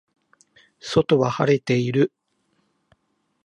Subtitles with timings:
[0.79, 2.11] 外は晴れている